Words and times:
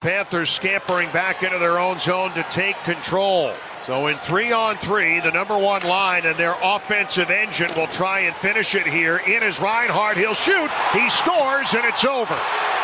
Panthers 0.00 0.48
scampering 0.48 1.10
back 1.10 1.42
into 1.42 1.58
their 1.58 1.78
own 1.78 1.98
zone 1.98 2.32
to 2.32 2.42
take 2.44 2.74
control. 2.84 3.52
So 3.82 4.06
in 4.06 4.16
three 4.16 4.50
on 4.50 4.76
three, 4.76 5.20
the 5.20 5.30
number 5.30 5.58
one 5.58 5.82
line 5.82 6.24
and 6.24 6.38
their 6.38 6.56
offensive 6.62 7.28
engine 7.28 7.70
will 7.76 7.86
try 7.88 8.20
and 8.20 8.34
finish 8.36 8.74
it 8.74 8.86
here. 8.86 9.18
In 9.26 9.42
is 9.42 9.60
Reinhart. 9.60 10.16
He'll 10.16 10.32
shoot. 10.32 10.70
He 10.94 11.10
scores, 11.10 11.74
and 11.74 11.84
it's 11.84 12.06
over. 12.06 12.34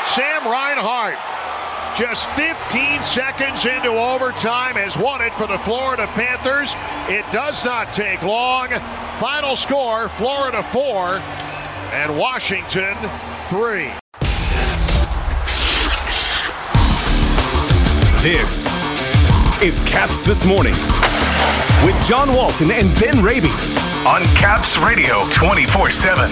Sam 0.05 0.45
Reinhart, 0.45 1.17
just 1.97 2.29
15 2.33 3.03
seconds 3.03 3.65
into 3.65 3.93
overtime, 3.93 4.75
has 4.75 4.99
won 4.99 5.23
it 5.23 5.33
for 5.37 5.47
the 5.47 5.59
Florida 5.61 6.07
Panthers. 6.09 6.75
It 7.09 7.25
does 7.33 7.65
not 7.65 7.95
take 7.95 8.21
long. 8.25 8.69
Final 9.21 9.57
score 9.57 10.11
Florida 10.11 10.63
4 10.65 11.19
and 11.95 12.19
Washington 12.19 12.95
3. 13.49 14.06
This 18.27 18.67
is 19.63 19.79
Caps 19.89 20.23
This 20.25 20.45
Morning 20.45 20.75
with 21.85 21.97
John 22.09 22.29
Walton 22.35 22.73
and 22.73 22.93
Ben 22.99 23.23
Raby 23.23 23.53
on 24.05 24.21
Caps 24.35 24.79
Radio 24.79 25.29
24 25.31 25.91
7. 25.91 26.29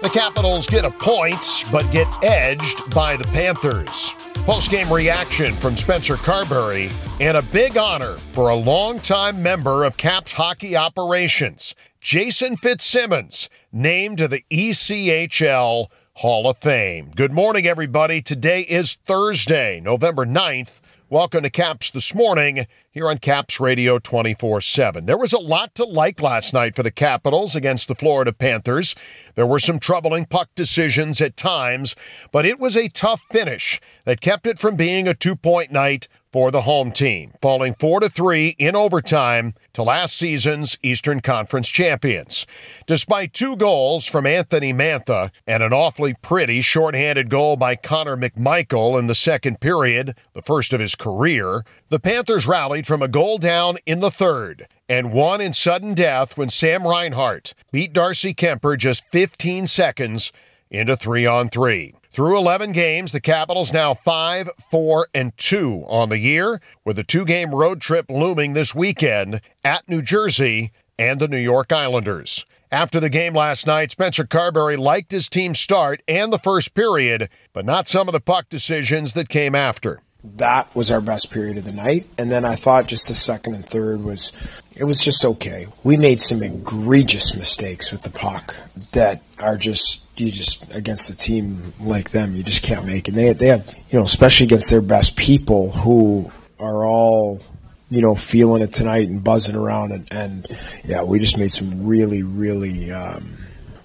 The 0.00 0.08
Capitals 0.08 0.66
get 0.66 0.86
a 0.86 0.90
point, 0.92 1.66
but 1.70 1.92
get 1.92 2.08
edged 2.24 2.88
by 2.94 3.18
the 3.18 3.24
Panthers. 3.24 4.14
Post-game 4.46 4.90
reaction 4.90 5.54
from 5.56 5.76
Spencer 5.76 6.16
Carbery 6.16 6.90
and 7.20 7.36
a 7.36 7.42
big 7.42 7.76
honor 7.76 8.16
for 8.32 8.48
a 8.48 8.56
longtime 8.56 9.42
member 9.42 9.84
of 9.84 9.98
Caps 9.98 10.32
hockey 10.32 10.74
operations, 10.74 11.74
Jason 12.00 12.56
Fitzsimmons, 12.56 13.50
named 13.70 14.16
to 14.18 14.26
the 14.26 14.42
ECHL 14.50 15.88
Hall 16.14 16.48
of 16.48 16.56
Fame. 16.56 17.12
Good 17.14 17.30
morning, 17.30 17.66
everybody. 17.66 18.22
Today 18.22 18.62
is 18.62 18.94
Thursday, 18.94 19.80
November 19.80 20.24
9th. 20.24 20.80
Welcome 21.10 21.42
to 21.42 21.50
Caps 21.50 21.90
This 21.90 22.14
Morning 22.14 22.66
here 22.90 23.08
on 23.08 23.18
Caps 23.18 23.60
Radio 23.60 23.98
24 23.98 24.62
7. 24.62 25.04
There 25.04 25.18
was 25.18 25.34
a 25.34 25.38
lot 25.38 25.74
to 25.74 25.84
like 25.84 26.22
last 26.22 26.54
night 26.54 26.74
for 26.74 26.82
the 26.82 26.90
Capitals 26.90 27.54
against 27.54 27.86
the 27.86 27.94
Florida 27.94 28.32
Panthers. 28.32 28.94
There 29.34 29.46
were 29.46 29.58
some 29.58 29.78
troubling 29.78 30.24
puck 30.24 30.48
decisions 30.54 31.20
at 31.20 31.36
times, 31.36 31.96
but 32.32 32.46
it 32.46 32.58
was 32.58 32.78
a 32.78 32.88
tough 32.88 33.20
finish 33.30 33.78
that 34.06 34.22
kept 34.22 34.46
it 34.46 34.58
from 34.58 34.76
being 34.76 35.06
a 35.06 35.12
two 35.12 35.36
point 35.36 35.70
night 35.70 36.08
for 36.32 36.50
the 36.50 36.62
home 36.62 36.92
team, 36.92 37.32
falling 37.40 37.74
4 37.74 38.00
to 38.00 38.08
3 38.08 38.54
in 38.58 38.76
overtime 38.76 39.54
to 39.72 39.82
last 39.82 40.16
season's 40.16 40.78
Eastern 40.82 41.20
Conference 41.20 41.68
champions. 41.68 42.46
Despite 42.86 43.32
two 43.32 43.56
goals 43.56 44.06
from 44.06 44.26
Anthony 44.26 44.72
Mantha 44.72 45.30
and 45.46 45.62
an 45.62 45.72
awfully 45.72 46.14
pretty 46.14 46.60
shorthanded 46.60 47.30
goal 47.30 47.56
by 47.56 47.76
Connor 47.76 48.16
McMichael 48.16 48.98
in 48.98 49.06
the 49.06 49.14
second 49.14 49.60
period, 49.60 50.14
the 50.32 50.42
first 50.42 50.72
of 50.72 50.80
his 50.80 50.94
career, 50.94 51.64
the 51.88 52.00
Panthers 52.00 52.46
rallied 52.46 52.86
from 52.86 53.02
a 53.02 53.08
goal 53.08 53.38
down 53.38 53.78
in 53.86 54.00
the 54.00 54.10
third 54.10 54.68
and 54.88 55.12
won 55.12 55.40
in 55.40 55.52
sudden 55.52 55.94
death 55.94 56.36
when 56.36 56.48
Sam 56.48 56.86
Reinhart 56.86 57.54
beat 57.72 57.92
Darcy 57.92 58.34
Kuemper 58.34 58.76
just 58.76 59.04
15 59.10 59.66
seconds 59.66 60.32
into 60.70 60.96
3 60.96 61.26
on 61.26 61.48
3. 61.48 61.94
Through 62.12 62.38
11 62.38 62.72
games, 62.72 63.12
the 63.12 63.20
Capitals 63.20 63.72
now 63.72 63.94
5, 63.94 64.50
4, 64.68 65.08
and 65.14 65.32
2 65.38 65.84
on 65.86 66.08
the 66.08 66.18
year, 66.18 66.60
with 66.84 66.98
a 66.98 67.04
two 67.04 67.24
game 67.24 67.54
road 67.54 67.80
trip 67.80 68.06
looming 68.08 68.52
this 68.52 68.74
weekend 68.74 69.40
at 69.62 69.88
New 69.88 70.02
Jersey 70.02 70.72
and 70.98 71.20
the 71.20 71.28
New 71.28 71.38
York 71.38 71.70
Islanders. 71.70 72.44
After 72.72 72.98
the 72.98 73.10
game 73.10 73.32
last 73.32 73.64
night, 73.64 73.92
Spencer 73.92 74.24
Carbery 74.24 74.76
liked 74.76 75.12
his 75.12 75.28
team's 75.28 75.60
start 75.60 76.02
and 76.08 76.32
the 76.32 76.38
first 76.40 76.74
period, 76.74 77.28
but 77.52 77.64
not 77.64 77.86
some 77.86 78.08
of 78.08 78.12
the 78.12 78.18
puck 78.18 78.48
decisions 78.48 79.12
that 79.12 79.28
came 79.28 79.54
after. 79.54 80.02
That 80.24 80.74
was 80.74 80.90
our 80.90 81.00
best 81.00 81.30
period 81.30 81.58
of 81.58 81.64
the 81.64 81.72
night. 81.72 82.06
And 82.18 82.28
then 82.28 82.44
I 82.44 82.56
thought 82.56 82.88
just 82.88 83.06
the 83.06 83.14
second 83.14 83.54
and 83.54 83.64
third 83.64 84.02
was 84.02 84.32
it 84.80 84.84
was 84.84 85.04
just 85.04 85.26
okay. 85.26 85.66
We 85.84 85.98
made 85.98 86.22
some 86.22 86.42
egregious 86.42 87.36
mistakes 87.36 87.92
with 87.92 88.00
the 88.00 88.08
puck 88.08 88.56
that 88.92 89.20
are 89.38 89.58
just 89.58 90.00
you 90.18 90.30
just 90.30 90.64
against 90.72 91.10
a 91.10 91.16
team 91.16 91.74
like 91.78 92.12
them, 92.12 92.34
you 92.34 92.42
just 92.42 92.62
can't 92.62 92.86
make 92.86 93.06
it. 93.06 93.12
They 93.12 93.34
they 93.34 93.48
have 93.48 93.76
you 93.90 93.98
know, 93.98 94.06
especially 94.06 94.46
against 94.46 94.70
their 94.70 94.80
best 94.80 95.16
people 95.16 95.70
who 95.70 96.32
are 96.58 96.86
all 96.86 97.42
you 97.90 98.00
know 98.00 98.14
feeling 98.14 98.62
it 98.62 98.72
tonight 98.72 99.06
and 99.06 99.22
buzzing 99.22 99.54
around 99.54 99.92
and, 99.92 100.10
and 100.10 100.46
yeah, 100.82 101.02
we 101.02 101.18
just 101.18 101.36
made 101.36 101.52
some 101.52 101.86
really 101.86 102.22
really 102.22 102.90
um, 102.90 103.36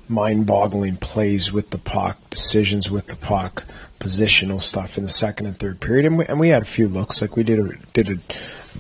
mind-boggling 0.08 0.96
plays 0.96 1.52
with 1.52 1.72
the 1.72 1.78
puck, 1.78 2.18
decisions 2.30 2.90
with 2.90 3.08
the 3.08 3.18
puck, 3.18 3.66
positional 4.00 4.62
stuff 4.62 4.98
in 4.98 5.04
the 5.04 5.12
second 5.12 5.46
and 5.46 5.60
third 5.60 5.82
period, 5.82 6.06
and 6.06 6.20
we, 6.20 6.26
and 6.28 6.40
we 6.40 6.48
had 6.48 6.62
a 6.62 6.66
few 6.66 6.88
looks 6.88 7.22
like 7.22 7.36
we 7.36 7.44
did 7.44 7.60
a, 7.60 7.74
did 7.92 8.10
it, 8.10 8.20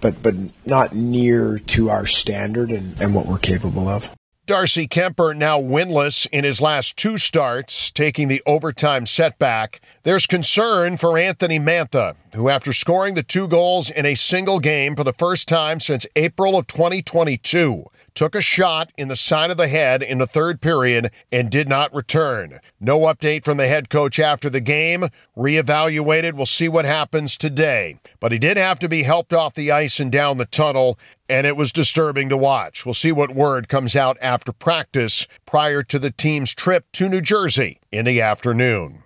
but 0.01 0.21
but 0.21 0.35
not 0.65 0.93
near 0.93 1.59
to 1.59 1.89
our 1.89 2.05
standard 2.05 2.71
and, 2.71 2.99
and 2.99 3.13
what 3.13 3.25
we're 3.25 3.37
capable 3.37 3.87
of. 3.87 4.09
Darcy 4.45 4.87
Kuemper 4.87 5.35
now 5.35 5.59
winless 5.59 6.27
in 6.31 6.43
his 6.43 6.61
last 6.61 6.97
two 6.97 7.17
starts, 7.17 7.89
taking 7.89 8.27
the 8.27 8.43
overtime 8.45 9.07
setback. 9.07 9.81
There's 10.05 10.27
concern 10.27 10.97
for 10.97 11.17
Anthony 11.17 11.59
Mantha, 11.59 12.15
who, 12.35 12.47
after 12.47 12.73
scoring 12.73 13.15
the 13.15 13.23
two 13.23 13.47
goals 13.47 13.89
in 13.89 14.05
a 14.05 14.13
single 14.13 14.59
game 14.59 14.95
for 14.95 15.03
the 15.03 15.13
first 15.13 15.47
time 15.47 15.79
since 15.79 16.05
April 16.15 16.55
of 16.55 16.67
2022, 16.67 17.85
took 18.13 18.35
a 18.35 18.39
shot 18.39 18.93
in 18.99 19.07
the 19.07 19.15
side 19.15 19.49
of 19.49 19.57
the 19.57 19.67
head 19.67 20.03
in 20.03 20.19
the 20.19 20.27
third 20.27 20.61
period 20.61 21.09
and 21.31 21.49
did 21.49 21.67
not 21.67 21.91
return. 21.91 22.59
No 22.79 22.99
update 22.99 23.43
from 23.43 23.57
the 23.57 23.67
head 23.67 23.89
coach 23.89 24.19
after 24.19 24.47
the 24.47 24.59
game. 24.59 25.05
Reevaluated. 25.35 26.33
We'll 26.33 26.45
see 26.45 26.69
what 26.69 26.85
happens 26.85 27.35
today. 27.35 27.97
But 28.19 28.31
he 28.31 28.37
did 28.37 28.57
have 28.57 28.77
to 28.81 28.87
be 28.87 29.01
helped 29.01 29.33
off 29.33 29.55
the 29.55 29.71
ice 29.71 29.99
and 29.99 30.11
down 30.11 30.37
the 30.37 30.45
tunnel, 30.45 30.99
and 31.27 31.47
it 31.47 31.57
was 31.57 31.71
disturbing 31.71 32.29
to 32.29 32.37
watch. 32.37 32.85
We'll 32.85 32.93
see 32.93 33.11
what 33.11 33.33
word 33.33 33.69
comes 33.69 33.95
out 33.95 34.19
after 34.21 34.51
practice 34.51 35.25
prior 35.47 35.81
to 35.81 35.97
the 35.97 36.11
team's 36.11 36.53
trip 36.53 36.85
to 36.91 37.09
New 37.09 37.21
Jersey 37.21 37.79
in 37.91 38.05
the 38.05 38.21
afternoon. 38.21 39.01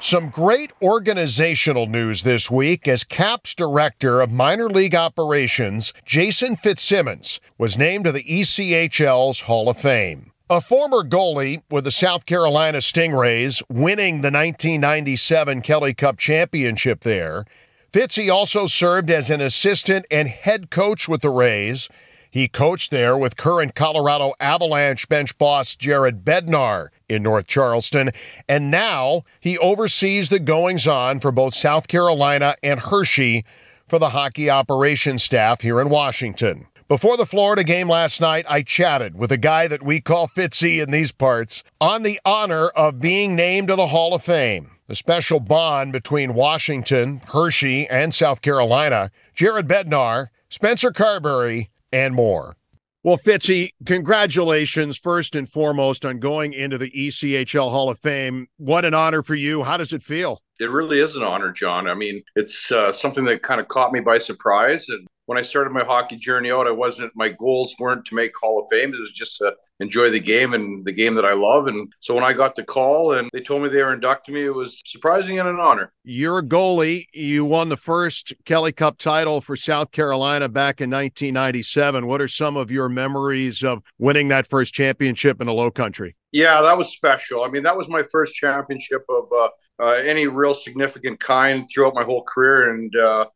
Some 0.00 0.28
great 0.28 0.70
organizational 0.80 1.86
news 1.86 2.22
this 2.22 2.48
week 2.48 2.86
as 2.86 3.02
CAPS 3.02 3.56
Director 3.56 4.20
of 4.20 4.30
Minor 4.30 4.70
League 4.70 4.94
Operations, 4.94 5.92
Jason 6.04 6.54
Fitzsimmons, 6.54 7.40
was 7.58 7.76
named 7.76 8.04
to 8.04 8.12
the 8.12 8.22
ECHL's 8.22 9.40
Hall 9.42 9.68
of 9.68 9.76
Fame. 9.76 10.30
A 10.48 10.60
former 10.60 11.02
goalie 11.02 11.62
with 11.68 11.82
the 11.82 11.90
South 11.90 12.26
Carolina 12.26 12.78
Stingrays, 12.78 13.60
winning 13.68 14.22
the 14.22 14.30
1997 14.30 15.62
Kelly 15.62 15.94
Cup 15.94 16.16
championship 16.16 17.00
there, 17.00 17.44
Fitzy 17.92 18.32
also 18.32 18.68
served 18.68 19.10
as 19.10 19.30
an 19.30 19.40
assistant 19.40 20.06
and 20.12 20.28
head 20.28 20.70
coach 20.70 21.08
with 21.08 21.22
the 21.22 21.30
Rays 21.30 21.88
he 22.30 22.48
coached 22.48 22.90
there 22.90 23.16
with 23.16 23.36
current 23.36 23.74
Colorado 23.74 24.34
Avalanche 24.40 25.08
bench 25.08 25.36
boss 25.38 25.76
Jared 25.76 26.24
Bednar 26.24 26.88
in 27.08 27.22
North 27.22 27.46
Charleston, 27.46 28.10
and 28.48 28.70
now 28.70 29.22
he 29.40 29.58
oversees 29.58 30.28
the 30.28 30.38
goings 30.38 30.86
on 30.86 31.20
for 31.20 31.32
both 31.32 31.54
South 31.54 31.88
Carolina 31.88 32.54
and 32.62 32.80
Hershey 32.80 33.44
for 33.86 33.98
the 33.98 34.10
hockey 34.10 34.50
operations 34.50 35.22
staff 35.22 35.62
here 35.62 35.80
in 35.80 35.88
Washington. 35.88 36.66
Before 36.88 37.18
the 37.18 37.26
Florida 37.26 37.64
game 37.64 37.88
last 37.88 38.18
night, 38.18 38.46
I 38.48 38.62
chatted 38.62 39.14
with 39.14 39.30
a 39.30 39.36
guy 39.36 39.68
that 39.68 39.82
we 39.82 40.00
call 40.00 40.26
Fitzy 40.26 40.82
in 40.82 40.90
these 40.90 41.12
parts 41.12 41.62
on 41.80 42.02
the 42.02 42.18
honor 42.24 42.68
of 42.68 42.98
being 42.98 43.36
named 43.36 43.68
to 43.68 43.76
the 43.76 43.88
Hall 43.88 44.14
of 44.14 44.22
Fame. 44.22 44.70
The 44.86 44.94
special 44.94 45.38
bond 45.38 45.92
between 45.92 46.32
Washington, 46.32 47.20
Hershey, 47.28 47.86
and 47.88 48.14
South 48.14 48.40
Carolina, 48.40 49.10
Jared 49.34 49.68
Bednar, 49.68 50.28
Spencer 50.48 50.90
Carbery, 50.90 51.68
and 51.92 52.14
more. 52.14 52.56
Well, 53.04 53.16
Fitzy, 53.16 53.70
congratulations 53.86 54.98
first 54.98 55.36
and 55.36 55.48
foremost 55.48 56.04
on 56.04 56.18
going 56.18 56.52
into 56.52 56.78
the 56.78 56.90
ECHL 56.90 57.70
Hall 57.70 57.88
of 57.88 57.98
Fame. 57.98 58.48
What 58.56 58.84
an 58.84 58.92
honor 58.92 59.22
for 59.22 59.36
you. 59.36 59.62
How 59.62 59.76
does 59.76 59.92
it 59.92 60.02
feel? 60.02 60.42
It 60.58 60.70
really 60.70 60.98
is 60.98 61.14
an 61.14 61.22
honor, 61.22 61.52
John. 61.52 61.88
I 61.88 61.94
mean, 61.94 62.22
it's 62.34 62.72
uh, 62.72 62.90
something 62.90 63.24
that 63.26 63.42
kind 63.42 63.60
of 63.60 63.68
caught 63.68 63.92
me 63.92 64.00
by 64.00 64.18
surprise. 64.18 64.88
And 64.88 65.06
when 65.26 65.38
I 65.38 65.42
started 65.42 65.70
my 65.70 65.84
hockey 65.84 66.16
journey 66.16 66.50
out, 66.50 66.66
I 66.66 66.72
wasn't, 66.72 67.12
my 67.14 67.28
goals 67.28 67.76
weren't 67.78 68.04
to 68.06 68.14
make 68.16 68.32
Hall 68.36 68.60
of 68.60 68.66
Fame. 68.68 68.92
It 68.92 69.00
was 69.00 69.12
just 69.12 69.36
to 69.38 69.52
enjoy 69.80 70.10
the 70.10 70.20
game 70.20 70.54
and 70.54 70.84
the 70.84 70.92
game 70.92 71.14
that 71.14 71.24
I 71.24 71.34
love. 71.34 71.66
And 71.66 71.92
so 72.00 72.14
when 72.14 72.24
I 72.24 72.32
got 72.32 72.56
the 72.56 72.64
call 72.64 73.12
and 73.12 73.30
they 73.32 73.40
told 73.40 73.62
me 73.62 73.68
they 73.68 73.82
were 73.82 73.92
inducting 73.92 74.34
me, 74.34 74.44
it 74.44 74.54
was 74.54 74.82
surprising 74.84 75.38
and 75.38 75.48
an 75.48 75.60
honor. 75.60 75.92
You're 76.04 76.38
a 76.38 76.42
goalie. 76.42 77.06
You 77.12 77.44
won 77.44 77.68
the 77.68 77.76
first 77.76 78.32
Kelly 78.44 78.72
Cup 78.72 78.98
title 78.98 79.40
for 79.40 79.56
South 79.56 79.92
Carolina 79.92 80.48
back 80.48 80.80
in 80.80 80.90
1997. 80.90 82.06
What 82.06 82.20
are 82.20 82.28
some 82.28 82.56
of 82.56 82.70
your 82.70 82.88
memories 82.88 83.62
of 83.62 83.82
winning 83.98 84.28
that 84.28 84.46
first 84.46 84.74
championship 84.74 85.40
in 85.40 85.46
the 85.46 85.52
low 85.52 85.70
country? 85.70 86.16
Yeah, 86.32 86.60
that 86.60 86.76
was 86.76 86.90
special. 86.90 87.44
I 87.44 87.48
mean, 87.48 87.62
that 87.62 87.76
was 87.76 87.88
my 87.88 88.02
first 88.10 88.34
championship 88.34 89.04
of 89.08 89.32
uh, 89.32 89.48
uh, 89.80 89.92
any 89.92 90.26
real 90.26 90.54
significant 90.54 91.20
kind 91.20 91.68
throughout 91.72 91.94
my 91.94 92.04
whole 92.04 92.22
career. 92.22 92.74
And, 92.74 92.94
uh, 92.96 93.26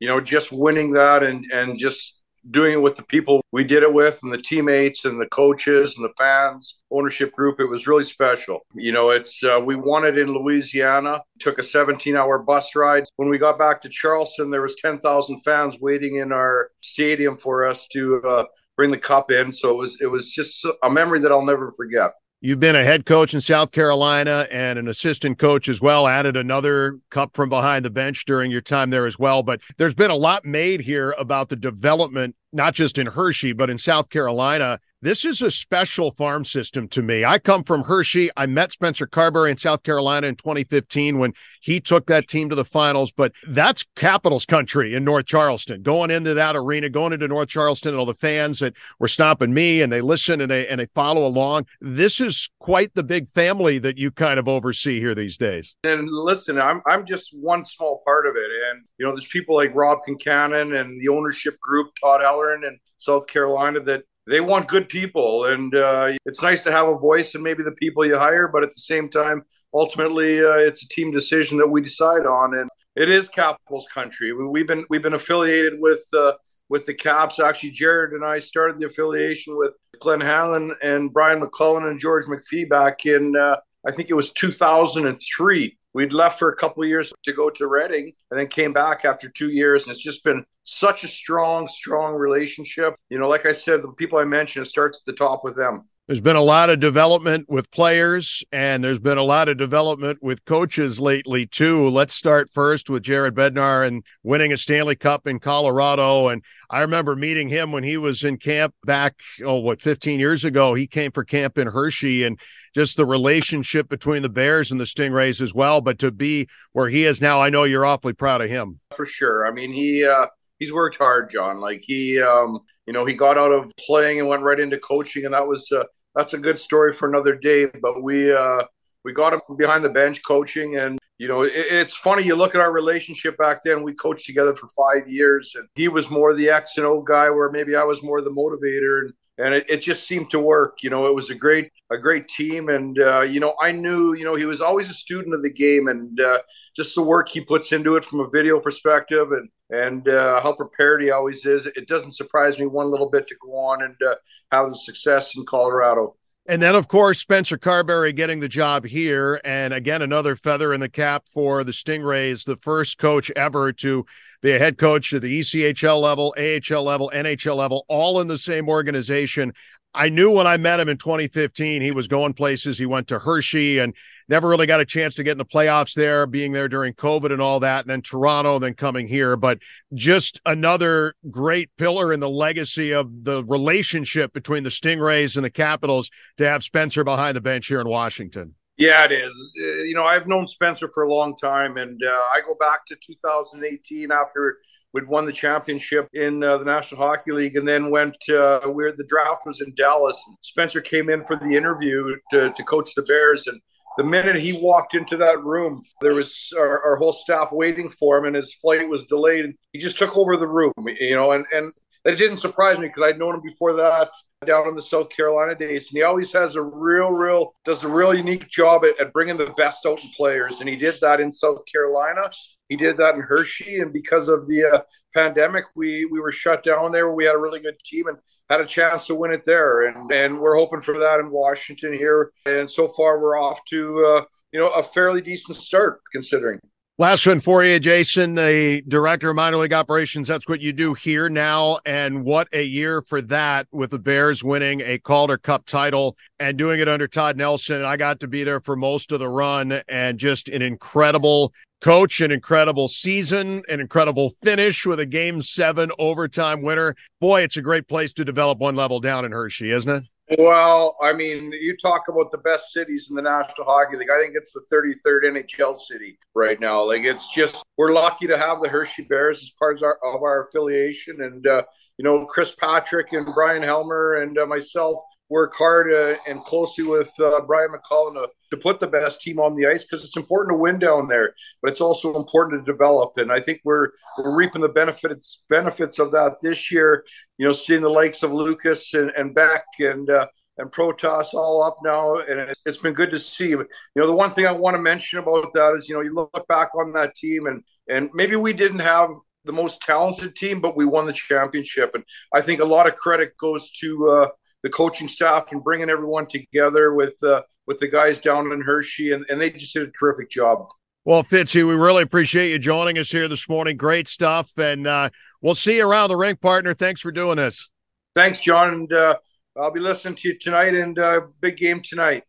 you 0.00 0.08
know, 0.08 0.20
just 0.20 0.52
winning 0.52 0.92
that 0.92 1.22
and, 1.22 1.46
and 1.52 1.78
just 1.78 2.21
doing 2.50 2.72
it 2.72 2.82
with 2.82 2.96
the 2.96 3.04
people 3.04 3.42
we 3.52 3.64
did 3.64 3.82
it 3.82 3.92
with 3.92 4.20
and 4.22 4.32
the 4.32 4.40
teammates 4.40 5.04
and 5.04 5.20
the 5.20 5.26
coaches 5.26 5.96
and 5.96 6.04
the 6.04 6.12
fans 6.18 6.78
ownership 6.90 7.32
group 7.32 7.60
it 7.60 7.66
was 7.66 7.86
really 7.86 8.04
special. 8.04 8.60
You 8.74 8.92
know 8.92 9.10
it's 9.10 9.42
uh, 9.44 9.60
we 9.64 9.76
won 9.76 10.04
it 10.04 10.18
in 10.18 10.32
louisiana 10.32 11.22
took 11.38 11.58
a 11.58 11.62
17 11.62 12.16
hour 12.16 12.38
bus 12.38 12.74
ride. 12.74 13.04
When 13.16 13.28
we 13.28 13.38
got 13.38 13.58
back 13.58 13.80
to 13.82 13.88
charleston 13.88 14.50
there 14.50 14.62
was 14.62 14.76
10000 14.76 15.40
fans 15.42 15.76
waiting 15.80 16.16
in 16.16 16.32
our 16.32 16.70
stadium 16.80 17.36
for 17.36 17.66
us 17.66 17.86
to 17.88 18.22
uh, 18.22 18.44
bring 18.76 18.90
the 18.90 18.98
cup 18.98 19.30
in. 19.30 19.52
So 19.52 19.70
it 19.70 19.76
was 19.76 19.96
it 20.00 20.06
was 20.06 20.30
just 20.30 20.66
a 20.82 20.90
memory 20.90 21.20
that 21.20 21.32
i'll 21.32 21.44
never 21.44 21.72
forget 21.72 22.12
You've 22.44 22.58
been 22.58 22.74
a 22.74 22.82
head 22.82 23.06
coach 23.06 23.34
in 23.34 23.40
South 23.40 23.70
Carolina 23.70 24.48
and 24.50 24.76
an 24.76 24.88
assistant 24.88 25.38
coach 25.38 25.68
as 25.68 25.80
well, 25.80 26.08
added 26.08 26.36
another 26.36 26.98
cup 27.08 27.36
from 27.36 27.48
behind 27.48 27.84
the 27.84 27.90
bench 27.90 28.24
during 28.24 28.50
your 28.50 28.60
time 28.60 28.90
there 28.90 29.06
as 29.06 29.16
well. 29.16 29.44
But 29.44 29.60
there's 29.76 29.94
been 29.94 30.10
a 30.10 30.16
lot 30.16 30.44
made 30.44 30.80
here 30.80 31.14
about 31.16 31.50
the 31.50 31.56
development, 31.56 32.34
not 32.52 32.74
just 32.74 32.98
in 32.98 33.06
Hershey, 33.06 33.52
but 33.52 33.70
in 33.70 33.78
South 33.78 34.10
Carolina 34.10 34.80
this 35.02 35.24
is 35.24 35.42
a 35.42 35.50
special 35.50 36.12
farm 36.12 36.44
system 36.44 36.86
to 36.88 37.02
me. 37.02 37.24
I 37.24 37.40
come 37.40 37.64
from 37.64 37.82
Hershey. 37.82 38.30
I 38.36 38.46
met 38.46 38.70
Spencer 38.70 39.06
Carbery 39.06 39.50
in 39.50 39.58
South 39.58 39.82
Carolina 39.82 40.28
in 40.28 40.36
2015 40.36 41.18
when 41.18 41.34
he 41.60 41.80
took 41.80 42.06
that 42.06 42.28
team 42.28 42.48
to 42.48 42.54
the 42.54 42.64
finals, 42.64 43.12
but 43.12 43.32
that's 43.48 43.84
Capitals 43.96 44.46
country 44.46 44.94
in 44.94 45.04
North 45.04 45.26
Charleston. 45.26 45.82
Going 45.82 46.12
into 46.12 46.34
that 46.34 46.54
arena, 46.54 46.88
going 46.88 47.12
into 47.12 47.26
North 47.26 47.48
Charleston 47.48 47.90
and 47.90 47.98
all 47.98 48.06
the 48.06 48.14
fans 48.14 48.60
that 48.60 48.74
were 49.00 49.08
stopping 49.08 49.52
me 49.52 49.82
and 49.82 49.92
they 49.92 50.00
listen 50.00 50.40
and 50.40 50.50
they 50.50 50.68
and 50.68 50.80
they 50.80 50.86
follow 50.94 51.26
along. 51.26 51.66
This 51.80 52.20
is 52.20 52.48
quite 52.60 52.94
the 52.94 53.02
big 53.02 53.28
family 53.28 53.78
that 53.78 53.98
you 53.98 54.12
kind 54.12 54.38
of 54.38 54.46
oversee 54.46 55.00
here 55.00 55.16
these 55.16 55.36
days. 55.36 55.74
And 55.82 56.08
listen, 56.08 56.60
I'm 56.60 56.80
I'm 56.86 57.04
just 57.06 57.30
one 57.36 57.64
small 57.64 58.02
part 58.06 58.26
of 58.26 58.36
it. 58.36 58.50
And 58.70 58.84
you 58.98 59.06
know, 59.06 59.12
there's 59.12 59.26
people 59.26 59.56
like 59.56 59.74
Rob 59.74 59.98
Concannon 60.08 60.80
and 60.80 61.00
the 61.00 61.08
ownership 61.08 61.58
group, 61.60 61.90
Todd 62.00 62.22
Ellerin 62.22 62.64
and 62.64 62.78
South 62.98 63.26
Carolina 63.26 63.80
that 63.80 64.04
they 64.26 64.40
want 64.40 64.68
good 64.68 64.88
people, 64.88 65.46
and 65.46 65.74
uh, 65.74 66.12
it's 66.24 66.42
nice 66.42 66.62
to 66.64 66.72
have 66.72 66.88
a 66.88 66.98
voice 66.98 67.34
and 67.34 67.42
maybe 67.42 67.62
the 67.62 67.72
people 67.72 68.06
you 68.06 68.16
hire. 68.16 68.48
But 68.48 68.62
at 68.62 68.74
the 68.74 68.80
same 68.80 69.08
time, 69.08 69.42
ultimately, 69.74 70.40
uh, 70.40 70.58
it's 70.58 70.84
a 70.84 70.88
team 70.88 71.10
decision 71.10 71.58
that 71.58 71.68
we 71.68 71.80
decide 71.80 72.26
on, 72.26 72.56
and 72.56 72.70
it 72.94 73.10
is 73.10 73.28
Capitals 73.28 73.86
country. 73.92 74.32
We, 74.32 74.60
have 74.60 74.68
been 74.68 74.84
we've 74.90 75.02
been 75.02 75.14
affiliated 75.14 75.74
with 75.78 76.06
uh, 76.16 76.34
with 76.68 76.86
the 76.86 76.94
Caps. 76.94 77.40
Actually, 77.40 77.72
Jared 77.72 78.12
and 78.12 78.24
I 78.24 78.38
started 78.38 78.78
the 78.78 78.86
affiliation 78.86 79.56
with 79.56 79.72
Glenn 80.00 80.20
Hanlon 80.20 80.74
and 80.82 81.12
Brian 81.12 81.40
MacLellan 81.40 81.86
and 81.86 81.98
George 81.98 82.26
McPhee 82.26 82.68
back 82.68 83.06
in 83.06 83.36
uh, 83.36 83.56
I 83.86 83.90
think 83.90 84.10
it 84.10 84.14
was 84.14 84.32
2003. 84.32 85.78
We'd 85.94 86.12
left 86.12 86.38
for 86.38 86.50
a 86.50 86.56
couple 86.56 86.84
years 86.84 87.12
to 87.24 87.32
go 87.32 87.50
to 87.50 87.66
Reading 87.66 88.12
and 88.30 88.40
then 88.40 88.48
came 88.48 88.72
back 88.72 89.04
after 89.04 89.28
two 89.28 89.50
years. 89.50 89.84
And 89.84 89.92
it's 89.92 90.02
just 90.02 90.24
been 90.24 90.44
such 90.64 91.04
a 91.04 91.08
strong, 91.08 91.68
strong 91.68 92.14
relationship. 92.14 92.94
You 93.10 93.18
know, 93.18 93.28
like 93.28 93.46
I 93.46 93.52
said, 93.52 93.82
the 93.82 93.88
people 93.88 94.18
I 94.18 94.24
mentioned, 94.24 94.66
it 94.66 94.70
starts 94.70 95.00
at 95.00 95.06
the 95.06 95.18
top 95.18 95.44
with 95.44 95.56
them. 95.56 95.88
There's 96.12 96.20
been 96.20 96.36
a 96.36 96.42
lot 96.42 96.68
of 96.68 96.78
development 96.78 97.48
with 97.48 97.70
players, 97.70 98.44
and 98.52 98.84
there's 98.84 98.98
been 98.98 99.16
a 99.16 99.22
lot 99.22 99.48
of 99.48 99.56
development 99.56 100.22
with 100.22 100.44
coaches 100.44 101.00
lately, 101.00 101.46
too. 101.46 101.88
Let's 101.88 102.12
start 102.12 102.50
first 102.50 102.90
with 102.90 103.02
Jared 103.02 103.34
Bednar 103.34 103.86
and 103.86 104.04
winning 104.22 104.52
a 104.52 104.58
Stanley 104.58 104.94
Cup 104.94 105.26
in 105.26 105.38
Colorado. 105.38 106.28
And 106.28 106.44
I 106.68 106.80
remember 106.80 107.16
meeting 107.16 107.48
him 107.48 107.72
when 107.72 107.82
he 107.82 107.96
was 107.96 108.24
in 108.24 108.36
camp 108.36 108.74
back, 108.84 109.20
oh, 109.42 109.56
what, 109.60 109.80
15 109.80 110.20
years 110.20 110.44
ago. 110.44 110.74
He 110.74 110.86
came 110.86 111.12
for 111.12 111.24
camp 111.24 111.56
in 111.56 111.68
Hershey, 111.68 112.24
and 112.24 112.38
just 112.74 112.98
the 112.98 113.06
relationship 113.06 113.88
between 113.88 114.20
the 114.20 114.28
Bears 114.28 114.70
and 114.70 114.78
the 114.78 114.84
Stingrays 114.84 115.40
as 115.40 115.54
well. 115.54 115.80
But 115.80 115.98
to 116.00 116.10
be 116.10 116.46
where 116.72 116.90
he 116.90 117.06
is 117.06 117.22
now, 117.22 117.40
I 117.40 117.48
know 117.48 117.64
you're 117.64 117.86
awfully 117.86 118.12
proud 118.12 118.42
of 118.42 118.50
him. 118.50 118.80
For 118.94 119.06
sure. 119.06 119.46
I 119.46 119.50
mean, 119.50 119.72
he, 119.72 120.04
uh, 120.04 120.26
he's 120.58 120.74
worked 120.74 120.98
hard, 120.98 121.30
John. 121.30 121.58
Like 121.58 121.80
he, 121.82 122.20
um, 122.20 122.58
you 122.86 122.92
know, 122.92 123.06
he 123.06 123.14
got 123.14 123.38
out 123.38 123.50
of 123.50 123.72
playing 123.78 124.20
and 124.20 124.28
went 124.28 124.42
right 124.42 124.60
into 124.60 124.76
coaching, 124.76 125.24
and 125.24 125.32
that 125.32 125.46
was 125.46 125.72
uh, 125.72 125.84
that's 126.14 126.34
a 126.34 126.38
good 126.38 126.58
story 126.58 126.94
for 126.94 127.08
another 127.08 127.34
day. 127.34 127.66
But 127.66 128.02
we 128.02 128.32
uh, 128.32 128.62
we 129.04 129.12
got 129.12 129.32
him 129.32 129.40
behind 129.56 129.84
the 129.84 129.90
bench 129.90 130.22
coaching, 130.26 130.76
and 130.76 130.98
you 131.18 131.28
know, 131.28 131.42
it, 131.42 131.52
it's 131.54 131.94
funny. 131.94 132.24
You 132.24 132.36
look 132.36 132.54
at 132.54 132.60
our 132.60 132.72
relationship 132.72 133.36
back 133.38 133.62
then. 133.62 133.82
We 133.82 133.94
coached 133.94 134.26
together 134.26 134.54
for 134.54 134.68
five 134.68 135.08
years, 135.08 135.52
and 135.54 135.68
he 135.74 135.88
was 135.88 136.10
more 136.10 136.34
the 136.34 136.50
X 136.50 136.76
and 136.78 136.86
O 136.86 137.02
guy, 137.02 137.30
where 137.30 137.50
maybe 137.50 137.76
I 137.76 137.84
was 137.84 138.02
more 138.02 138.20
the 138.20 138.30
motivator, 138.30 139.02
and 139.02 139.12
and 139.42 139.54
it, 139.54 139.66
it 139.68 139.82
just 139.82 140.06
seemed 140.06 140.30
to 140.30 140.38
work. 140.38 140.78
You 140.82 140.90
know, 140.90 141.06
it 141.06 141.14
was 141.14 141.30
a 141.30 141.34
great 141.34 141.70
a 141.90 141.98
great 141.98 142.28
team, 142.28 142.68
and 142.68 142.98
uh, 142.98 143.22
you 143.22 143.40
know, 143.40 143.54
I 143.60 143.72
knew 143.72 144.14
you 144.14 144.24
know 144.24 144.34
he 144.34 144.46
was 144.46 144.60
always 144.60 144.88
a 144.90 144.94
student 144.94 145.34
of 145.34 145.42
the 145.42 145.52
game, 145.52 145.88
and 145.88 146.18
uh, 146.20 146.40
just 146.76 146.94
the 146.94 147.02
work 147.02 147.28
he 147.28 147.40
puts 147.40 147.72
into 147.72 147.96
it 147.96 148.04
from 148.04 148.20
a 148.20 148.28
video 148.28 148.60
perspective, 148.60 149.32
and 149.32 149.48
and 149.70 150.08
uh, 150.08 150.40
how 150.40 150.52
prepared 150.52 151.02
he 151.02 151.10
always 151.10 151.44
is. 151.44 151.66
It 151.66 151.88
doesn't 151.88 152.12
surprise 152.12 152.58
me 152.58 152.66
one 152.66 152.90
little 152.90 153.10
bit 153.10 153.26
to 153.28 153.34
go 153.42 153.56
on 153.56 153.82
and 153.82 153.96
uh, 154.06 154.14
have 154.52 154.68
the 154.68 154.76
success 154.76 155.36
in 155.36 155.44
Colorado. 155.44 156.16
And 156.44 156.60
then, 156.60 156.74
of 156.74 156.88
course, 156.88 157.20
Spencer 157.20 157.56
Carbery 157.56 158.14
getting 158.14 158.40
the 158.40 158.48
job 158.48 158.84
here. 158.84 159.40
And 159.44 159.72
again, 159.72 160.02
another 160.02 160.34
feather 160.34 160.74
in 160.74 160.80
the 160.80 160.88
cap 160.88 161.28
for 161.32 161.62
the 161.62 161.70
Stingrays, 161.70 162.44
the 162.44 162.56
first 162.56 162.98
coach 162.98 163.30
ever 163.36 163.72
to 163.74 164.04
be 164.40 164.50
a 164.50 164.58
head 164.58 164.76
coach 164.76 165.14
at 165.14 165.22
the 165.22 165.38
ECHL 165.38 166.00
level, 166.00 166.34
AHL 166.36 166.82
level, 166.82 167.12
NHL 167.14 167.54
level, 167.54 167.84
all 167.86 168.20
in 168.20 168.26
the 168.26 168.36
same 168.36 168.68
organization. 168.68 169.52
I 169.94 170.08
knew 170.08 170.30
when 170.30 170.46
I 170.46 170.56
met 170.56 170.80
him 170.80 170.88
in 170.88 170.96
2015, 170.96 171.82
he 171.82 171.90
was 171.90 172.08
going 172.08 172.32
places. 172.32 172.78
He 172.78 172.86
went 172.86 173.08
to 173.08 173.18
Hershey 173.18 173.78
and 173.78 173.94
never 174.28 174.48
really 174.48 174.66
got 174.66 174.80
a 174.80 174.86
chance 174.86 175.14
to 175.16 175.22
get 175.22 175.32
in 175.32 175.38
the 175.38 175.44
playoffs 175.44 175.94
there, 175.94 176.26
being 176.26 176.52
there 176.52 176.68
during 176.68 176.94
COVID 176.94 177.32
and 177.32 177.42
all 177.42 177.60
that, 177.60 177.84
and 177.84 177.90
then 177.90 178.00
Toronto, 178.00 178.58
then 178.58 178.74
coming 178.74 179.06
here. 179.06 179.36
But 179.36 179.58
just 179.92 180.40
another 180.46 181.14
great 181.30 181.70
pillar 181.76 182.12
in 182.12 182.20
the 182.20 182.30
legacy 182.30 182.92
of 182.92 183.24
the 183.24 183.44
relationship 183.44 184.32
between 184.32 184.62
the 184.62 184.70
Stingrays 184.70 185.36
and 185.36 185.44
the 185.44 185.50
Capitals 185.50 186.10
to 186.38 186.48
have 186.48 186.62
Spencer 186.62 187.04
behind 187.04 187.36
the 187.36 187.42
bench 187.42 187.66
here 187.66 187.80
in 187.80 187.88
Washington. 187.88 188.54
Yeah, 188.78 189.04
it 189.04 189.12
is. 189.12 189.30
Uh, 189.30 189.82
you 189.84 189.94
know, 189.94 190.04
I've 190.04 190.26
known 190.26 190.46
Spencer 190.46 190.88
for 190.94 191.02
a 191.02 191.12
long 191.12 191.36
time, 191.36 191.76
and 191.76 192.00
uh, 192.02 192.10
I 192.10 192.40
go 192.46 192.56
back 192.58 192.86
to 192.86 192.96
2018 193.06 194.10
after 194.10 194.58
we'd 194.92 195.08
won 195.08 195.26
the 195.26 195.32
championship 195.32 196.08
in 196.12 196.42
uh, 196.42 196.58
the 196.58 196.64
National 196.64 197.00
Hockey 197.00 197.32
League, 197.32 197.56
and 197.56 197.66
then 197.66 197.90
went 197.90 198.16
uh, 198.28 198.60
where 198.60 198.92
the 198.92 199.04
draft 199.04 199.46
was 199.46 199.60
in 199.60 199.74
Dallas. 199.74 200.20
Spencer 200.40 200.80
came 200.80 201.08
in 201.08 201.24
for 201.24 201.36
the 201.36 201.56
interview 201.56 202.16
to, 202.30 202.52
to 202.52 202.62
coach 202.64 202.94
the 202.94 203.02
Bears, 203.02 203.46
and 203.46 203.60
the 203.96 204.04
minute 204.04 204.36
he 204.36 204.54
walked 204.54 204.94
into 204.94 205.16
that 205.18 205.42
room, 205.42 205.82
there 206.00 206.14
was 206.14 206.50
our, 206.58 206.82
our, 206.82 206.96
whole 206.96 207.12
staff 207.12 207.48
waiting 207.52 207.90
for 207.90 208.16
him, 208.16 208.24
and 208.24 208.36
his 208.36 208.54
flight 208.54 208.88
was 208.88 209.04
delayed. 209.04 209.44
And 209.44 209.54
he 209.72 209.78
just 209.78 209.98
took 209.98 210.16
over 210.16 210.36
the 210.36 210.48
room, 210.48 210.72
you 210.98 211.14
know, 211.14 211.32
and 211.32 211.44
and 211.52 211.72
it 212.04 212.16
didn't 212.16 212.38
surprise 212.38 212.78
me 212.78 212.88
because 212.88 213.02
I'd 213.04 213.18
known 213.18 213.36
him 213.36 213.42
before 213.42 213.74
that 213.74 214.10
down 214.44 214.66
in 214.66 214.74
the 214.74 214.82
South 214.82 215.08
Carolina 215.14 215.54
days, 215.54 215.90
and 215.90 215.98
he 215.98 216.02
always 216.02 216.32
has 216.32 216.56
a 216.56 216.62
real, 216.62 217.10
real 217.10 217.54
does 217.64 217.84
a 217.84 217.88
real 217.88 218.12
unique 218.12 218.48
job 218.48 218.84
at, 218.84 218.98
at 219.00 219.12
bringing 219.12 219.36
the 219.36 219.54
best 219.56 219.86
out 219.86 220.02
in 220.02 220.10
players, 220.10 220.60
and 220.60 220.68
he 220.68 220.76
did 220.76 220.96
that 221.00 221.20
in 221.20 221.30
South 221.30 221.62
Carolina. 221.70 222.30
He 222.72 222.76
did 222.76 222.96
that 222.96 223.16
in 223.16 223.20
Hershey, 223.20 223.80
and 223.80 223.92
because 223.92 224.28
of 224.28 224.48
the 224.48 224.64
uh, 224.64 224.80
pandemic, 225.14 225.66
we 225.76 226.06
we 226.06 226.20
were 226.20 226.32
shut 226.32 226.64
down 226.64 226.90
there. 226.90 227.12
We 227.12 227.26
had 227.26 227.34
a 227.34 227.38
really 227.38 227.60
good 227.60 227.78
team 227.84 228.06
and 228.06 228.16
had 228.48 228.62
a 228.62 228.66
chance 228.66 229.06
to 229.08 229.14
win 229.14 229.30
it 229.30 229.44
there, 229.44 229.82
and 229.88 230.10
and 230.10 230.40
we're 230.40 230.56
hoping 230.56 230.80
for 230.80 230.98
that 230.98 231.20
in 231.20 231.30
Washington 231.30 231.92
here. 231.92 232.32
And 232.46 232.70
so 232.70 232.88
far, 232.88 233.20
we're 233.20 233.38
off 233.38 233.60
to 233.68 234.06
uh, 234.06 234.24
you 234.52 234.58
know 234.58 234.70
a 234.70 234.82
fairly 234.82 235.20
decent 235.20 235.58
start 235.58 236.00
considering. 236.12 236.60
Last 237.02 237.26
one 237.26 237.40
for 237.40 237.64
you, 237.64 237.80
Jason, 237.80 238.36
the 238.36 238.80
director 238.86 239.30
of 239.30 239.34
minor 239.34 239.56
league 239.56 239.72
operations. 239.72 240.28
That's 240.28 240.46
what 240.46 240.60
you 240.60 240.72
do 240.72 240.94
here 240.94 241.28
now. 241.28 241.80
And 241.84 242.22
what 242.22 242.46
a 242.52 242.62
year 242.62 243.02
for 243.02 243.20
that 243.22 243.66
with 243.72 243.90
the 243.90 243.98
Bears 243.98 244.44
winning 244.44 244.82
a 244.82 244.98
Calder 244.98 245.36
Cup 245.36 245.66
title 245.66 246.16
and 246.38 246.56
doing 246.56 246.78
it 246.78 246.88
under 246.88 247.08
Todd 247.08 247.36
Nelson. 247.36 247.84
I 247.84 247.96
got 247.96 248.20
to 248.20 248.28
be 248.28 248.44
there 248.44 248.60
for 248.60 248.76
most 248.76 249.10
of 249.10 249.18
the 249.18 249.26
run 249.26 249.82
and 249.88 250.16
just 250.16 250.48
an 250.48 250.62
incredible 250.62 251.52
coach, 251.80 252.20
an 252.20 252.30
incredible 252.30 252.86
season, 252.86 253.62
an 253.68 253.80
incredible 253.80 254.30
finish 254.44 254.86
with 254.86 255.00
a 255.00 255.06
game 255.06 255.40
seven 255.40 255.90
overtime 255.98 256.62
winner. 256.62 256.94
Boy, 257.20 257.42
it's 257.42 257.56
a 257.56 257.62
great 257.62 257.88
place 257.88 258.12
to 258.12 258.24
develop 258.24 258.60
one 258.60 258.76
level 258.76 259.00
down 259.00 259.24
in 259.24 259.32
Hershey, 259.32 259.72
isn't 259.72 259.90
it? 259.90 260.04
Well, 260.38 260.96
I 261.02 261.12
mean, 261.12 261.52
you 261.52 261.76
talk 261.76 262.04
about 262.08 262.30
the 262.30 262.38
best 262.38 262.72
cities 262.72 263.08
in 263.10 263.16
the 263.16 263.22
National 263.22 263.66
Hockey 263.66 263.96
League. 263.96 264.10
I 264.10 264.20
think 264.20 264.34
it's 264.34 264.52
the 264.52 264.64
33rd 264.72 265.44
NHL 265.44 265.78
city 265.78 266.18
right 266.34 266.58
now. 266.60 266.84
Like, 266.84 267.04
it's 267.04 267.32
just, 267.34 267.62
we're 267.76 267.92
lucky 267.92 268.26
to 268.28 268.38
have 268.38 268.62
the 268.62 268.68
Hershey 268.68 269.02
Bears 269.02 269.42
as 269.42 269.50
part 269.58 269.76
of 269.76 269.82
our, 269.82 269.98
of 270.02 270.22
our 270.22 270.46
affiliation. 270.46 271.20
And, 271.20 271.46
uh, 271.46 271.62
you 271.98 272.04
know, 272.04 272.24
Chris 272.24 272.54
Patrick 272.54 273.12
and 273.12 273.34
Bryan 273.34 273.62
Helmer 273.62 274.14
and 274.14 274.38
uh, 274.38 274.46
myself 274.46 275.02
work 275.32 275.54
hard 275.56 275.90
uh, 275.90 276.18
and 276.26 276.44
closely 276.44 276.84
with 276.84 277.10
uh, 277.18 277.40
Brian 277.46 277.72
MacLellan 277.72 278.14
to, 278.14 278.28
to 278.50 278.56
put 278.56 278.78
the 278.78 278.86
best 278.86 279.22
team 279.22 279.40
on 279.40 279.56
the 279.56 279.66
ice 279.66 279.84
because 279.84 280.04
it's 280.04 280.16
important 280.16 280.54
to 280.54 280.60
win 280.60 280.78
down 280.78 281.08
there, 281.08 281.34
but 281.62 281.72
it's 281.72 281.80
also 281.80 282.14
important 282.14 282.64
to 282.64 282.72
develop. 282.72 283.14
And 283.16 283.32
I 283.32 283.40
think 283.40 283.62
we're 283.64 283.88
we're 284.18 284.36
reaping 284.36 284.60
the 284.60 284.68
benefits 284.68 285.42
benefits 285.48 285.98
of 285.98 286.12
that 286.12 286.36
this 286.42 286.70
year. 286.70 287.04
You 287.38 287.46
know, 287.46 287.52
seeing 287.52 287.82
the 287.82 287.88
likes 287.88 288.22
of 288.22 288.32
Lucas 288.32 288.94
and, 288.94 289.10
and 289.16 289.34
Beck 289.34 289.64
and 289.78 290.08
uh, 290.10 290.26
and 290.58 290.70
Protas 290.70 291.32
all 291.32 291.62
up 291.62 291.78
now, 291.82 292.16
and 292.18 292.38
it's, 292.40 292.60
it's 292.66 292.78
been 292.78 292.92
good 292.92 293.10
to 293.10 293.18
see. 293.18 293.48
You 293.48 293.66
know, 293.96 294.06
the 294.06 294.14
one 294.14 294.30
thing 294.30 294.46
I 294.46 294.52
want 294.52 294.76
to 294.76 294.82
mention 294.82 295.18
about 295.18 295.54
that 295.54 295.74
is, 295.74 295.88
you 295.88 295.94
know, 295.94 296.02
you 296.02 296.14
look 296.14 296.46
back 296.46 296.74
on 296.74 296.92
that 296.92 297.16
team, 297.16 297.46
and 297.46 297.62
and 297.88 298.10
maybe 298.12 298.36
we 298.36 298.52
didn't 298.52 298.80
have 298.80 299.08
the 299.44 299.52
most 299.52 299.80
talented 299.80 300.36
team, 300.36 300.60
but 300.60 300.76
we 300.76 300.84
won 300.84 301.06
the 301.06 301.12
championship. 301.12 301.94
And 301.94 302.04
I 302.32 302.42
think 302.42 302.60
a 302.60 302.64
lot 302.64 302.86
of 302.86 302.94
credit 302.94 303.36
goes 303.38 303.70
to 303.80 304.10
uh, 304.10 304.28
the 304.62 304.70
coaching 304.70 305.08
staff 305.08 305.46
and 305.50 305.62
bringing 305.62 305.90
everyone 305.90 306.26
together 306.26 306.94
with 306.94 307.22
uh, 307.22 307.42
with 307.66 307.78
the 307.80 307.88
guys 307.88 308.20
down 308.20 308.50
in 308.52 308.60
Hershey, 308.60 309.12
and, 309.12 309.24
and 309.28 309.40
they 309.40 309.50
just 309.50 309.72
did 309.72 309.88
a 309.88 309.92
terrific 309.98 310.30
job. 310.30 310.68
Well, 311.04 311.24
Fitzy, 311.24 311.66
we 311.66 311.74
really 311.74 312.02
appreciate 312.02 312.50
you 312.50 312.58
joining 312.58 312.96
us 312.98 313.10
here 313.10 313.28
this 313.28 313.48
morning. 313.48 313.76
Great 313.76 314.06
stuff, 314.06 314.56
and 314.56 314.86
uh, 314.86 315.10
we'll 315.40 315.54
see 315.54 315.76
you 315.76 315.88
around 315.88 316.10
the 316.10 316.16
rink, 316.16 316.40
partner. 316.40 316.74
Thanks 316.74 317.00
for 317.00 317.10
doing 317.10 317.36
this. 317.36 317.68
Thanks, 318.14 318.40
John, 318.40 318.72
and 318.72 318.92
uh, 318.92 319.16
I'll 319.56 319.72
be 319.72 319.80
listening 319.80 320.16
to 320.16 320.28
you 320.28 320.38
tonight. 320.38 320.74
And 320.74 320.98
uh, 320.98 321.22
big 321.40 321.56
game 321.56 321.82
tonight. 321.82 322.24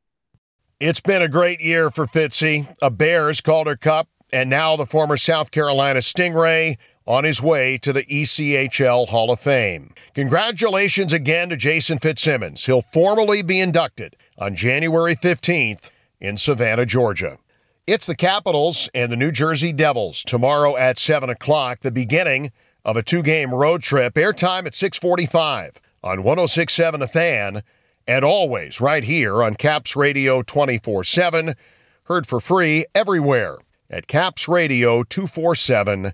It's 0.79 1.01
been 1.01 1.21
a 1.21 1.27
great 1.27 1.61
year 1.61 1.89
for 1.89 2.07
Fitzy. 2.07 2.73
A 2.81 2.89
Bears 2.89 3.41
Calder 3.41 3.75
Cup, 3.75 4.07
and 4.31 4.49
now 4.49 4.75
the 4.75 4.85
former 4.87 5.17
South 5.17 5.51
Carolina 5.51 5.99
Stingray 5.99 6.77
on 7.05 7.23
his 7.23 7.41
way 7.41 7.77
to 7.79 7.91
the 7.91 8.05
ECHL 8.05 9.09
Hall 9.09 9.31
of 9.31 9.39
Fame. 9.39 9.93
Congratulations 10.13 11.11
again 11.11 11.49
to 11.49 11.57
Jason 11.57 11.99
Fitzsimmons. 11.99 12.65
He'll 12.65 12.81
formally 12.81 13.41
be 13.41 13.59
inducted 13.59 14.15
on 14.37 14.55
January 14.55 15.15
15th 15.15 15.91
in 16.19 16.37
Savannah, 16.37 16.85
Georgia. 16.85 17.37
It's 17.85 18.05
the 18.05 18.15
Capitals 18.15 18.89
and 18.93 19.11
the 19.11 19.17
New 19.17 19.31
Jersey 19.31 19.73
Devils 19.73 20.23
tomorrow 20.23 20.77
at 20.77 20.97
7 20.97 21.29
o'clock, 21.29 21.81
the 21.81 21.91
beginning 21.91 22.53
of 22.85 22.95
a 22.95 23.03
two-game 23.03 23.53
road 23.53 23.83
trip. 23.83 24.13
Airtime 24.13 24.65
at 24.65 24.75
645 24.75 25.81
on 26.01 26.23
1067 26.23 27.01
A 27.01 27.07
Fan 27.07 27.63
and 28.07 28.23
always 28.23 28.79
right 28.79 29.03
here 29.03 29.43
on 29.43 29.55
Caps 29.55 29.97
Radio 29.97 30.41
24-7. 30.41 31.55
Heard 32.05 32.27
for 32.27 32.39
free 32.39 32.85
everywhere 32.95 33.57
at 33.89 34.07
capsradio247.com. 34.07 36.13